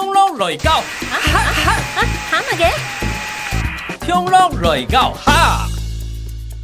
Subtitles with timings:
[0.00, 2.00] 冲浪来到，啊啊啊啊！
[2.30, 4.06] 哈乜嘅？
[4.06, 5.68] 冲浪来到哈，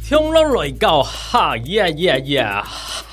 [0.09, 2.43] 冲浪来到哈耶耶耶！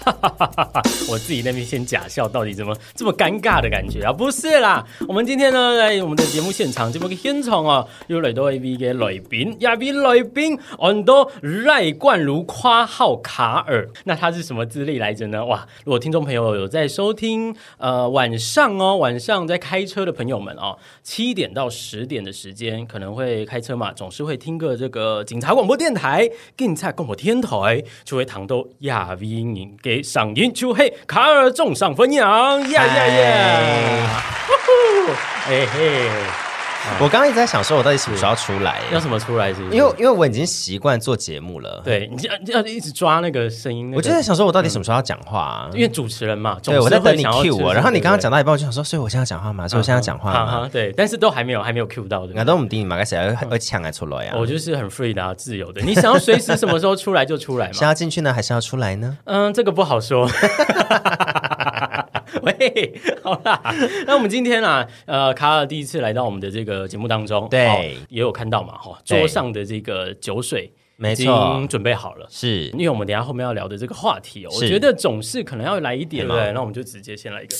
[1.08, 4.12] 我自己那边先假笑，到底怎么这么尴尬的感觉啊？
[4.12, 15.44] 不是啦，我们今天呢，在我们的节目现场，这么个现场啊，有来到 A B 嘅来宾，亚比来宾很多赖冠如夸号卡尔，那他是什么资历来着呢？
[15.44, 34.24] 哇，如果听众朋友有在收听，呃，晚上哦，晚上在开车的朋友们哦，七点到十点的时间可能会开车嘛，总是会听个这个警察广播电台、警察广播天台，就会谈到亚比人给上音就嘿卡尔重上分扬，呀呀呀！
[35.46, 36.08] 嘿嘿，
[37.00, 38.80] 我刚刚一直在想，说我到底什么时候要出来？
[38.92, 39.62] 要什么出来是？
[39.70, 41.80] 因为因为我已经习惯做节目了。
[41.84, 45.70] 对你要你要一直抓那个声音，我就在想说，我到底什么时候要讲话啊？
[45.72, 48.34] 因为主持人嘛，对，我在等你 cue 我，然后你刚刚讲。
[48.34, 49.68] 到一半，我就想说，所以我现在要讲话嘛？
[49.68, 50.46] 所以我现在要讲话吗？
[50.46, 52.32] 哈哈，对，但是都还没有还没有 Q 到的。
[52.34, 54.34] 那都我们顶马该谁会会抢来出来呀？
[54.36, 55.80] 我就是很 free 的、啊，自由的。
[55.82, 57.72] 你想要随时什么时候出来就出来嘛。
[57.72, 59.16] 是要进去呢，还是要出来呢？
[59.24, 60.28] 嗯，这个不好说。
[62.44, 63.60] 喂，好啦，
[64.06, 72.26] 那我们今天啊，呃，卡尔第一次来到我们的这个节目当中，对哦也有看到嘛，哈、对桌上的这个酒水已没错经准备好了。
[72.28, 77.56] 是因为我们等下后面要聊的这个话题哦，我是觉得总是可能要来一点嘛，那我们就直接先来一个。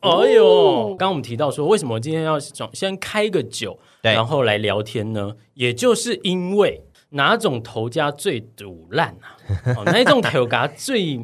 [0.00, 5.34] 哎呦，刚刚我们提到说，为什么今天要总先开个酒，然后来聊天呢？
[5.54, 9.34] 也就是因为哪种头家最毒烂啊？
[9.76, 11.18] 哦，哪一种头家最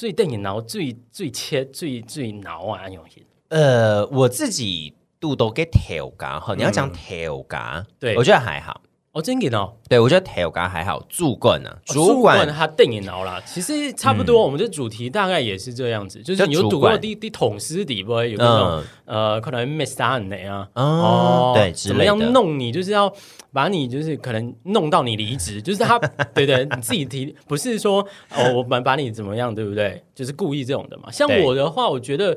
[0.00, 2.88] 最对你挠、最最切、最最挠啊？
[2.88, 8.80] 用心呃，我自己肚都给调嘎哈，你要讲调嘎，对我觉得还好。
[9.12, 13.42] 哦，真给哦，对，我觉得调嘎还好，主管呢，主主管他瞪眼挠啦。
[13.44, 20.68] 其实差不多，我们的主题大概也是这样子，就是你有主管赌过第第捅师底不会有那种嗯呃，可能 miss 他很哪啊？
[20.74, 23.12] 哦对怎么样弄你，就是要
[23.52, 25.98] 把你就是可能弄到你离职，就是他
[26.32, 28.06] 对对，你自己提，不是说
[28.36, 30.00] 哦，我们把你怎么样，对不对？
[30.20, 31.10] 就是故意这种的嘛。
[31.10, 32.36] 像我的话，我觉得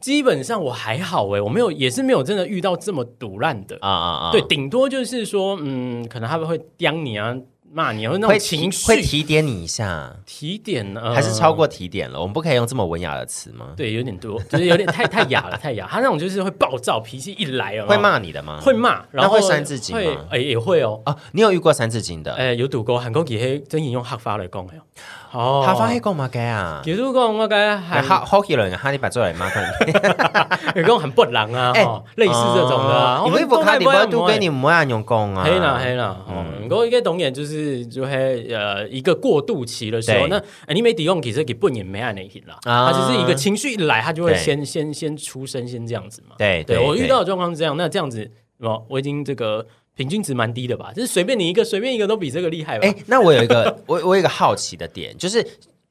[0.00, 3.78] 基本上我还好哎，我没有，也是没有真的遇到这么毒烂的。
[3.80, 7.36] 啊啊啊，对，顶多就是说，嗯，可能他们会刁你啊、
[7.72, 12.20] 骂你，或者那会种情绪会提点你一下，提点呢，还是超过提点了？
[12.20, 13.66] 我们不可以用这么文雅的词吗？
[13.76, 15.86] 对，有点多， 就是有点太太雅了，太雅。
[15.88, 18.58] 他那种就是会暴躁，脾气一来哦，会骂你的吗？
[18.60, 21.00] 会骂，然后那会三字经吗会哎、也会哦。
[21.04, 22.34] 啊，你有遇过三字经的？
[22.34, 24.80] 哎、有赌过韩国其实真引用黑法来讲的哦。
[25.32, 26.80] 哦他发黑讲嘛该啊？
[26.84, 29.60] 其实讲我该还还好好起人，哈你把做来骂他。
[30.74, 33.22] 有讲很不狼啊，哎哦类似这种的啊。
[33.26, 35.44] 因为不看你不会读给你唔会用讲啊。
[35.44, 46.34] 黑啦黑啦，嗯，不过一个懂眼就是就会呃一个过渡期的时候，对那哎你没抵用其实给不也没按那型啦，啊它只是一个情绪一来，它就会先先先出声，先这样子嘛。
[46.38, 52.86] 对对我遇到的状况是这样，那这样子哦，我已经这个平均值蛮低的吧，就是随便你一个，随便一个都比这个厉害吧。
[52.86, 55.46] 哎，那我有一个我我有一个好奇的点，就是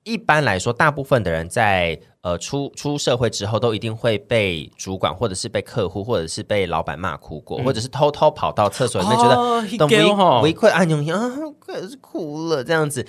[0.10, 13.06] 一般来说，大部分的人在呃出出社会之后，都一定会被主管或者是被客户或者是被老板骂哭过，或者是偷偷跑到厕所里面觉哦得等那个吼围围困暗涌啊，可是哭了这样子。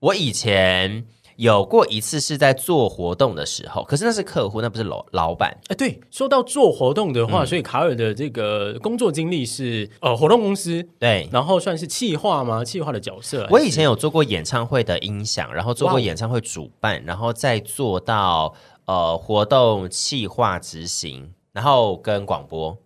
[0.00, 1.04] 我以前
[1.38, 5.56] 有过一次是在做活动的时候，可是那是客户，那不是老老板。
[5.68, 12.64] 哎，对，说到做活动的嗯话，所以卡尔的这个工作经历是呃活动公司，对，然后算是企划吗？
[12.64, 13.46] 企划的角色。
[13.50, 18.52] 我以前有做过演唱会的音响，然后做过演唱会主办，然后再做到
[18.86, 22.76] 呃活动企划执行，然后跟广播。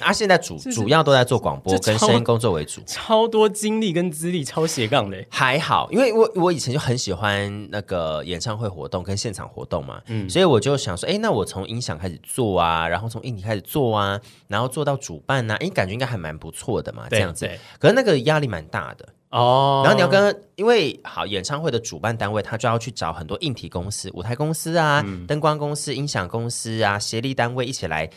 [0.00, 2.82] 啊，现在主主要都在做广播跟声音工作为主。
[2.86, 5.24] 超多精力跟资历，超斜杠的。
[5.30, 17.56] 还好，因为我我以前就很喜欢那个演唱会活动跟现场活动嘛，嗯所以我就想说，哎，那我从音响开始做啊，然后从硬体开始做啊，然后做到主办啊，哎，感觉应该还蛮不错的嘛，这对样子对。
[17.78, 28.10] 可是那个压力蛮大的，哦，然后你要跟，因为好演唱会的主办单位，他就要去找很多硬体公司、舞台公司啊、嗯灯光公司、音响公司啊、协力单位一起来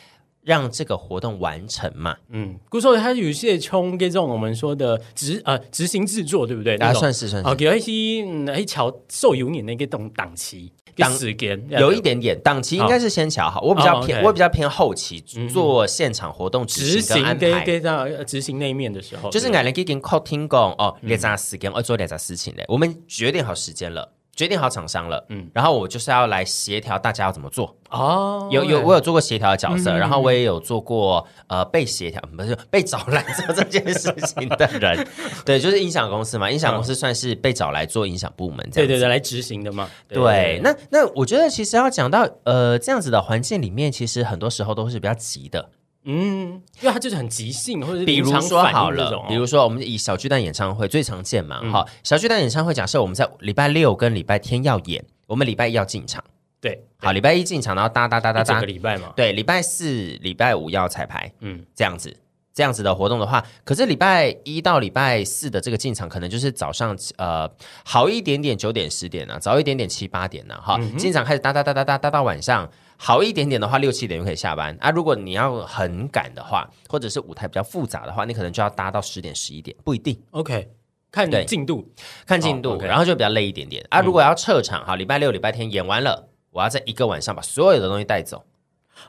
[0.49, 2.17] 让这个活动完成嘛。
[2.29, 6.73] 嗯，故说它有些冲跟这种我们说的执呃执行制作，对不对？
[6.77, 7.55] 啊，那种哦，算是算是。
[7.55, 15.21] 给一些嗯，一桥受有你那个档档期档时间，有一点点档期应该是先瞧好，我比较哦偏，我比较偏后期
[15.53, 24.11] 做现场活动执执行跟行给安排，给到呃执行那一面的时候，就是俺们已经靠听讲哦，列扎时间要做列扎事情嘞，我们决定好时间了。
[24.39, 35.05] 决定好厂商了，嗯，然后我就是要来协调大家要怎么做，哦，有有，我有做过协调的角色，嗯然后我也有做过呃被协调，不是被找来做这件事情的人，
[35.43, 38.87] 对，就是音响公司嘛，音响公司算是被找来做音响部门这样子。
[38.87, 45.69] 对对对，来执行的嘛，对，那那我觉得其实要讲到呃这样子的环境里面，其实很多时候都是比较急的，
[46.11, 51.71] 嗯，因为他就是很即兴，或者是比如说好了比如说我们以小巨蛋演唱会最常见嘛，嗯。
[51.71, 56.23] 哈、小巨蛋演唱会，假设我们在礼拜六跟礼拜天要演，我们礼拜一要进场，
[56.59, 62.15] 对，好，礼拜一进场，然后哒哒哒哒哒个，礼拜嘛，对，礼拜四、礼拜五要彩排，嗯，这样子。
[62.51, 67.49] 这样子的活动的话，可是礼拜一到礼拜四的这个进场，可能就是早上呃
[67.85, 72.69] 好一点点九点十点啊，早一点点七八点呢、哈、嗯进场开始哒哒哒哒哒哒到晚上，
[73.01, 74.91] 好一点点的话六七点就可以下班啊。
[74.91, 80.69] 如果你要很赶的话，或者是舞台比较复杂的话，你可能就要搭到十点十一点，不一定 OK，
[81.09, 81.89] 看对进度，
[82.27, 84.01] 看进度，然后就比较累一点点啊。
[84.01, 88.43] 如果要撤场，好，礼拜六、礼拜天演完了，我要在一个晚上把所有的东西带走，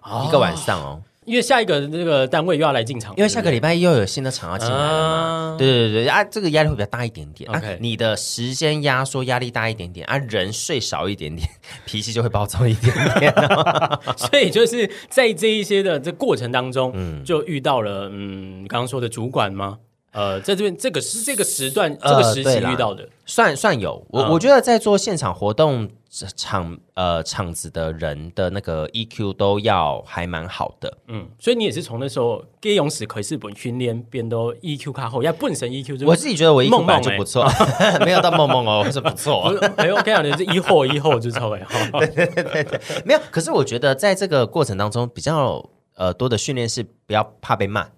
[0.02, 1.02] 哦一个晚上哦。
[1.26, 5.52] 因为下一个这个单位又要来进场，因为下个礼拜又有新的场要进来了嘛。
[5.52, 7.78] 啊，对对对对啊，这个压力会比较大一点点啊 OK。
[7.80, 11.46] 你的时间压缩压力大一点点啊，人睡少一点点，
[11.84, 13.34] 脾气就会暴躁一点点。
[14.16, 19.78] 所以就是在这一些的这过程当中，就遇到了嗯，刚刚说的主管吗？
[20.12, 25.88] 呃，在这边这个是这个时段这呃个时期对啦遇到的，算算有，我、嗯我觉得在做现场活动
[26.36, 30.98] 场呃场子的人的那个 EQ 都要还蛮好的。
[31.06, 37.46] 嗯，所以你也是从那时候给勇士可是本训练变到 EQ 卡后，要本身 EQ 就我自己觉得我 EQ 梦梦本来就不错，
[38.04, 42.00] 没有到梦梦哦，是不错哎呦，我跟你讲，你是一后一后之后哎，哈。
[43.06, 45.64] 没有，可是我觉得在这个过程当中，比较
[45.94, 47.88] 呃多的训练是不要怕被骂。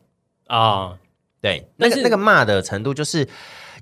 [0.49, 0.99] 啊，
[1.41, 3.26] 对，那但是个那个骂的程度，就是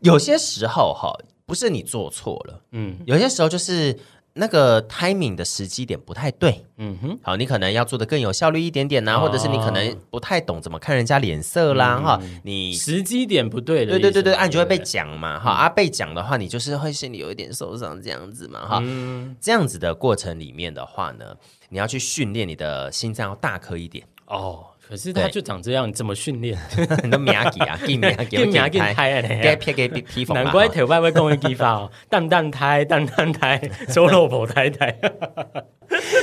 [0.03, 1.12] 有些时候哈，
[1.44, 2.97] 不是你做错了，嗯。
[3.06, 3.99] 有些时候就是
[4.40, 6.64] 那个 timing 的时机点不太对。
[6.78, 9.20] 嗯哼，好，你可能要做的更有效率一点点呐、哦。
[9.20, 12.72] 或者是你可能不太懂怎么看人家脸色啦，哈、你。
[12.72, 19.37] 时机点不对对对对对，啊，你就会被讲嘛，哈、啊，被讲的话，你就是会心里有一点受伤这样子嘛，哈、嗯。
[19.38, 21.37] 这样子的过程里面的话呢，
[21.69, 24.64] 你要去训练你的心脏要大颗一点，哦。
[24.90, 26.56] 可是他就长这样，你怎么训练？
[27.00, 29.22] 很多苗给啊， 给苗给更牙更开，胎啊！
[29.40, 33.56] 给撇给披披风嘛，难怪哈头外会讲的技法哦，蛋蛋胎、蛋蛋胎、
[33.94, 34.98] 周肉婆胎胎。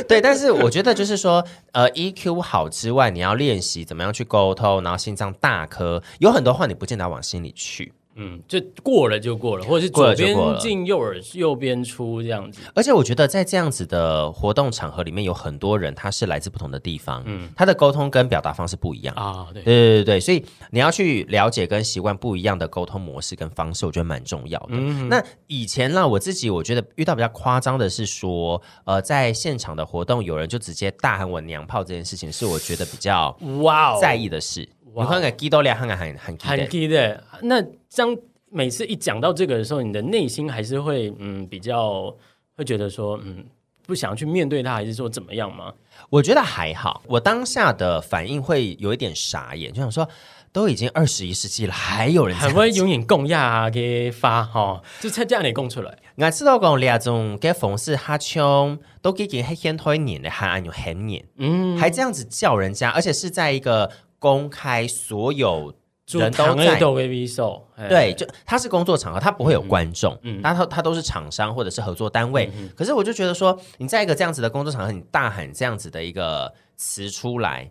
[0.07, 1.41] 对，但是我觉得就是说，
[1.71, 7.93] 呃，EQ 好之外，你要练习怎么样去沟通，然后心脏大颗，有很多话你不见得要往心里去。
[8.17, 12.61] 嗯，就过了就过了，或者是左边进右耳，右边出这样子。
[12.73, 19.15] 而且我觉得在这样子的活动场合里面，有很多人他是来自不同的地方，嗯，他的沟通跟表达方式不一样。
[19.15, 24.69] 啊，对，对对对对，所以你要去了解跟习惯不一样的沟通模式跟方式，我觉得蛮重要的。
[24.71, 34.61] 嗯那以前呢，我自己我觉得遇到比较夸张的是说，呃，在现场的活动，有人就直接大喊我娘炮这件事情，是我觉得比较哇哦，在意的事。
[34.61, 37.23] 哇你看看基多利亚，很很很很 key 的。
[37.41, 37.61] 那
[37.95, 38.17] 当
[38.49, 42.15] 每次一讲到这个的时候，你的内心还是会嗯比较
[42.55, 43.45] 会觉得说嗯
[43.85, 45.73] 不想去面对它，还是说怎么样吗？
[46.09, 50.07] 我觉得还好，我当下的反应会有一点傻眼，就想说，
[50.51, 55.97] 都已经二十一世纪了，还有人这还会永远供亚给发哈，就才这样你供出来。
[56.15, 65.73] 我知道讲两种给讽刺哈枪都给给黑天推年的还按有很年，嗯，还这样子叫人家，而且是在一个公开所有
[66.11, 66.79] 人都糖在。
[67.89, 72.49] 对，就他是工作场合，他不会有观众，嗯他他他都是厂商或者是合作单位。
[72.75, 77.69] 可是我就觉得说，你在一个这样子的工作场合，你大喊这样子的一个词出来，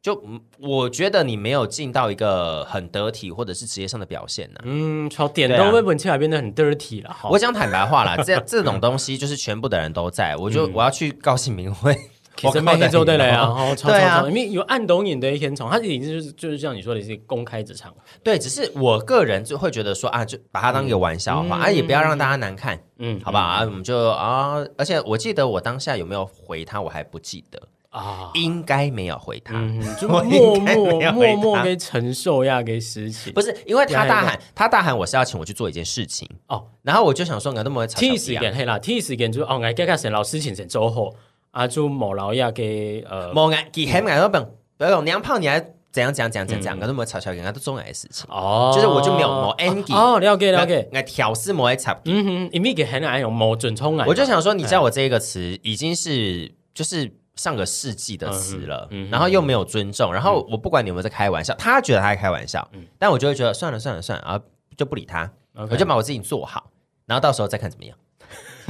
[0.00, 7.10] 就嗯我觉得你没有尽到一个很得体或者是职业上的表现呢、嗯，超点都会闻起来变得很 dirty 了。
[7.10, 11.96] 哈我讲坦白话啦，这这种东西就是全部的人都在，我就、我要去高兴明会，
[12.38, 14.16] 其实每天做对了呀，我靠然后超对啊。
[14.18, 23.64] 超超，因为有暗懂影的一天虫，它已经就是就是像你说的是公开职场，对，只是我个人就会觉得说啊，就把它当一个玩笑话、嗯啊，也不要让大家难看，嗯，好不好啊？
[23.64, 29.54] 我们就啊，而且我记得我当下有没有回他，我还不记得，啊，应该没有回他。
[29.56, 33.32] 嗯，就我默默默默给承受呀，给实情。
[33.32, 36.64] 不是因为他大喊，他大喊我是要请我去做一件事情，哦。
[36.82, 41.12] 然后我就想说，我那么吵踢小弟啊时間係啦，踢時間就哦，我家家成老师请成做好，
[41.50, 51.98] 啊就無老呀嘅呃某眼给黑眼都本，不要娘炮，你还怎样怎样怎样怎样怎样，那么吵小人家都重要的事情，哦，就是我就沒有冇 envy 哦，了解了解，我挑事某一吵。
[52.04, 64.44] 嗯哼，因為嘅很難用無準衝啊，我就想说，你叫我这一个词已经是就是上个世纪的词了，然后又没有尊重，然后我不管你有没有在开玩笑，他觉得他在开玩笑，但我就会觉得算了算了算了，然后
[64.76, 65.28] 就不理他，
[65.70, 66.70] 我就把我自己做好，
[67.06, 67.96] 然后到时候再看怎么样。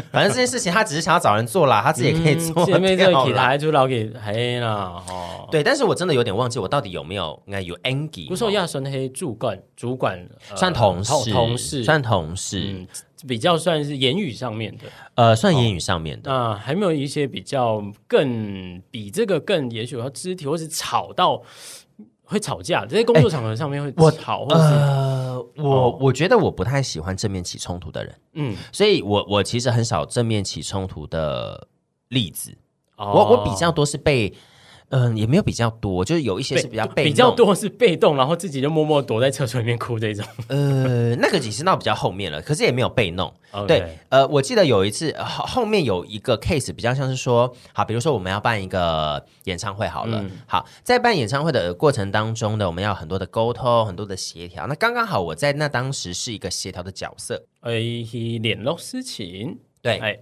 [0.12, 3.47] 反正这件事情他只是想要找人做啦，他自己也可以做前面這個其掉啦。
[3.47, 10.19] 他就留给黑啦，哦，对，但是我真的有点忘记我到底有没有应该有 Angie，嗰時候亞順係主管，主管
[10.50, 12.87] 呃算同事，同事，算同事，嗯，
[13.26, 14.85] 比较算是言语上面的。
[15.14, 16.31] 呃，算言语上面的。
[16.31, 21.43] 那还没有一些比较更比这个更，也许要肢体或是吵到
[22.30, 25.99] 会吵架，这些工作场合上面会我吵，或者是呃，我、哦。
[25.99, 31.66] 我觉得我不太喜欢正面起冲突的人，嗯，所以我我其实很少正面起冲突的
[32.08, 32.54] 例子。
[32.99, 33.12] 哦。
[33.14, 34.30] 我我比较多是被，
[34.90, 40.25] 嗯、也没有比较多，就是有一些是比较被动，比较多是被动，然后自己就默默躲在厕所里面哭这种。
[40.49, 43.33] 呃，那个只是到比较后面了，可是也没有被弄。
[43.66, 54.66] 对，呃，我记得有一次呃后后面有一个 case 比较像是说，好，比如说我们要办一个演唱会好了，嗯好，在办演唱会的过程当中呢，我们要很多的沟通，很多的协调。
[54.66, 57.73] 那刚刚好，我在那当时是一个协调的角色，哎，
[58.42, 60.18] 联络事情，对，哎，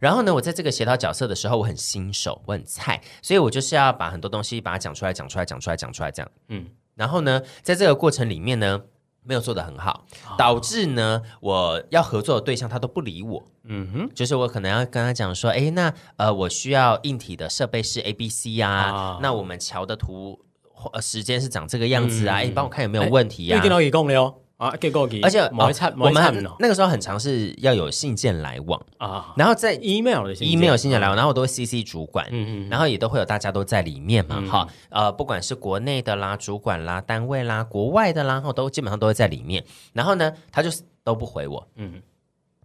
[0.00, 6.30] 然后呢，我在这个协调角色的时候，我很新手，我很菜，所以我就是要把很多东西把它讲出来，讲出来，讲出来，讲出来，这样。
[6.48, 8.80] 嗯，然后呢，在这个过程里面呢，
[9.22, 13.44] 没有做的很好，哦导致呢，我要合作的对象他都不理我。
[13.64, 20.40] 嗯哼，就是我可能要跟他讲说，哎，那呃，我需要硬体的设备是 A、B、C 啊，啊那我们桥的图。
[20.94, 22.36] 呃，时间是长这个样子啊！
[22.36, 29.32] 嗯哎、你帮我看有没有问题呀、你跟老伊讲了哦，啊，给过给，而且我们很那个时候很常是要有信件来往，啊。
[29.34, 39.64] 然后在，email 的 email 信件来往，然后我都会 CC 主管，嗯嗯然后也都会有大家都在里面嘛，嗯哈、呃，不管是国内的啦、主管啦、单位啦、国外的啦，后，都基本上都会在里面。
[39.94, 41.94] 然后呢，他就是都不回我，嗯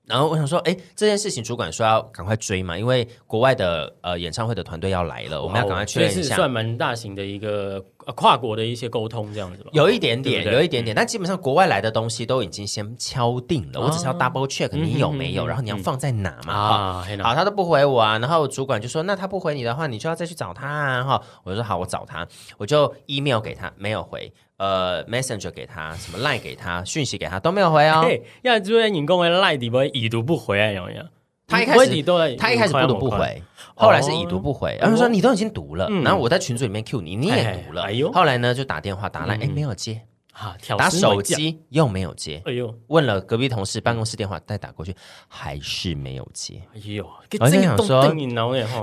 [0.07, 6.15] 然后我想说，哎，这件事情主管说要赶快追嘛，因为国外的呃演唱会的团队要来了，我们要赶快确认一下。
[6.15, 9.69] 所以是算蛮大型的一个呃跨国的一些沟通这样子吧。
[9.73, 28.01] 有一点点，对对有一点点，但基本上国外来的东西都已经先敲定了，我只是要哦 double check 你有没有，然后你要放在哪嘛，哈、啊，黑好，他都不回我啊，然后主管就说：“那他不回你的话，你就要再去找他啊。”哈，我就说好，我找他，我就 email 给他，没有回，呃，messenger 给他，什么 line 给他，讯息给他都没有回哦。
[28.03, 31.03] 嘿，要主任员工的赖底不会已读不回啊，有没有？
[31.47, 32.03] 他一开始
[32.37, 33.43] 他一开始不读不回，
[33.75, 36.03] 后来是已读不回，然后说你都已经读了，嗯。
[36.03, 39.53] 然后我在群组里面 Q 你，你也读了，后来呢就打电话打来，哎嗯。
[39.53, 40.01] 没有接，
[40.35, 42.75] 啊，打手机又没有接，哎呦。
[42.87, 44.93] 问了隔壁同事办公室电话再打过去
[45.29, 47.05] 还是没有接，哎呦，
[47.39, 48.13] 我就想说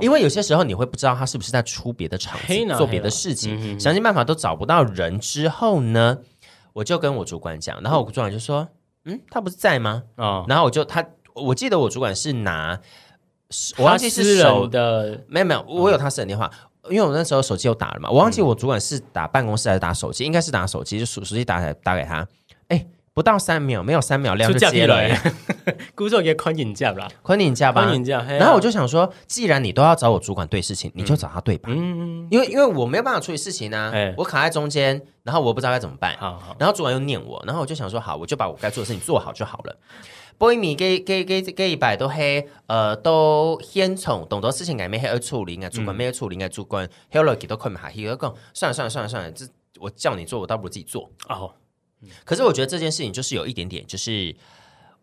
[0.00, 6.16] 因为有些时候你会不知道他是不是在出别的场子做别的事情，想尽办法都找不到人之后呢，
[6.72, 8.66] 我就跟我主管讲，然后我主管就说
[9.04, 10.04] ：“嗯，他不是在吗？
[10.16, 12.80] 啊？”，然后我就他，我记得我主管是拿，
[13.76, 16.50] 我忘记是手的没有没有，我有他私人电话。
[16.90, 22.26] 因为我那时候手机有打了嘛，我忘记我主管是打办公室还是打手机，应该是打手机，就手手机打来打给他，
[22.68, 22.84] 哎，
[23.14, 25.22] 不到三秒，没有三秒亮就接了，哎
[25.94, 27.94] 鼓手给宽引价啦，昆你加吧宽。
[27.94, 28.20] 引价。
[28.20, 31.68] 嘿啊然后我就想说，既然你都要找我主管对事情，你就找他对吧？
[31.72, 39.76] 嗯，因为因为我没有办法处理事情啊哎，我卡在中间，然后我不知道该怎么办，好好，然后主管又念我，然后我就想说，好，我就把我该做的事情做好就好了。
[40.42, 49.46] 波伊米给给给给一百都黑，呃，都先从懂得事情改没黑而处理，应该主管没有处理，应该主管黑了给都快没还黑，讲算了算了算了算了，这
[49.78, 51.08] 我叫你做，我倒不如自己做。
[51.28, 51.54] 哦，
[52.24, 54.34] 可是我觉得这件事情就是有一点点，就是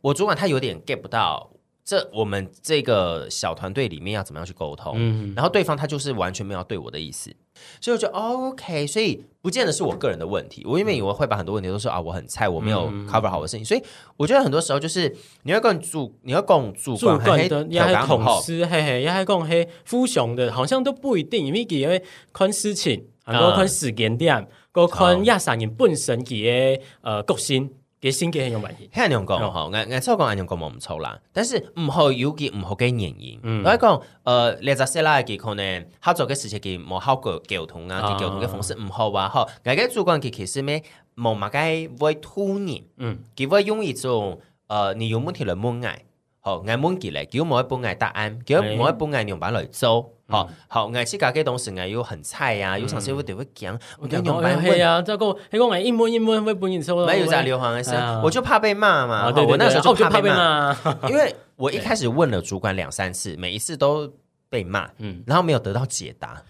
[0.02, 1.50] 我主管他有点 get 不到
[1.90, 7.36] 这我们这个小团队里面要怎么样去沟通，嗯，然后对方他就是完全没有要对我的意思，
[7.82, 13.08] 所以我就 OK，所以不见得是我个人的问题，我因为以为会把很多问题都说啊我很菜，我没有嗯。
[13.08, 13.82] cover 好我的事情，所以
[14.18, 28.90] 我觉得很多时候就是你要跟主你要跟主主管管的也系同后，事，嘿嘿，也系讲嘿，富雄的，好像都不一定，因为因为看事情，啊啊，个看时间点，个看亚三人本身佢嘅呃个性，嘅性格很有关系。
[28.94, 33.40] 黑人讲哦吼，俺俺错讲俺用讲冇唔错啦，但是唔好尤其唔好嘅原因。
[33.44, 33.64] 嗯。
[33.66, 38.12] 我讲呃，二十四啦嘅可能合作嘅事情佢冇好過溝通啊，啊。
[38.18, 40.82] 佢溝通嘅方式唔好啊，吼，我嘅主管佢其實咩？
[41.18, 45.94] 冇乜嘅會突然，嗯，佢會用一種呃你有問題來問我，
[46.42, 50.14] 好，俺問佢咧，叫冇一幫我答案，叫哎冇一幫我用辦來做。
[50.28, 59.26] 好好，我自家嘅同事我又很菜啊，有常時會哋會講，我跟用辦系啊，再讲，迄讲系一模一模会本人收沒有在硫磺的事啊，我就怕被罵嘛。
[59.36, 60.30] 我那時候就怕被。
[60.30, 60.78] 骂。
[61.10, 64.10] 因为我一开始问了主管两三次，每一次都
[64.50, 66.42] 被骂，嗯然后没有得到解答，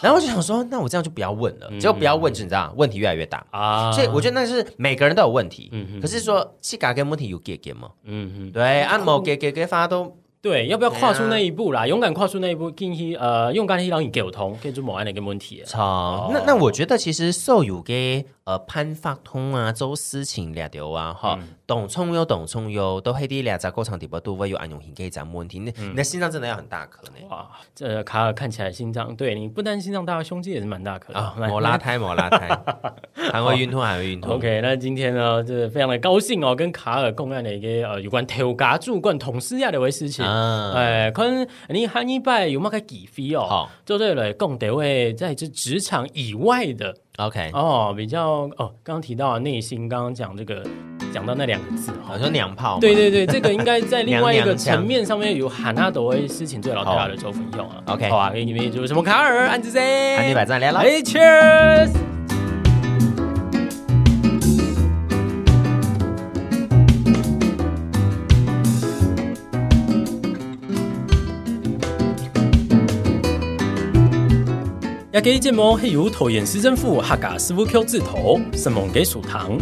[0.00, 3.44] 然后我就想说，那我这样就不要问了，结果不要问，就你知道，问题越来越大。
[3.50, 7.90] 啊，所以我觉得那是每个人都有问题，嗯嗯可是说气嘎跟问题有给给吗？
[8.04, 11.86] 嗯嗯，对，按摩给给给发都对，要不要跨出那一步啦？
[11.86, 15.60] 勇敢跨出那一步，进去呃，勇敢去让你沟通，可以做某安的一个问题。
[15.66, 16.30] 操。
[16.32, 25.58] 那那我觉得其实受有给呃潘发通啊、周思晴俩丢啊哈，懂葱油，懂葱油，都黑地俩在过场底部都会有安永型可以咱没问题。
[25.58, 31.34] 那你的心脏真的要很大颗呢哇，这卡尔看起来心脏，对你不单心脏大，胸肌也是蛮大颗的啊！
[31.38, 32.48] 来摩拉胎，摩拉胎，
[33.32, 34.30] 还会晕吐，还会晕吐。
[34.30, 40.24] OK，那今天呢，这非常的高兴哦，跟卡尔共案的一个呃有关头家主管同事呀的位事情。
[40.24, 43.40] 嗯，哎，可能你下一拜有冇个几飞哦？
[43.40, 50.62] 好，就对了，共得位在这职场以外的 OK，哦，比较哦，刚刚提到的内心，刚刚讲这个
[51.16, 52.18] 讲到那两个字哈好。
[52.18, 52.78] 像娘炮。
[52.78, 57.76] 对对对，这个应该在另外一个层面上面有喊他抖的事情最老大的周分用啊。
[57.86, 60.80] OK 好啊，给你们就是什么卡尔安子 C，安迪百赞来了。
[60.80, 61.88] 哎，Cheers！
[75.12, 79.58] 也给节目係由桃園市政府客家事務局指頭，新聞給屬堂。